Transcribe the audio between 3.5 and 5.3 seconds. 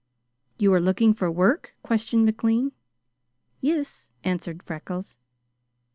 "Yis," answered Freckles.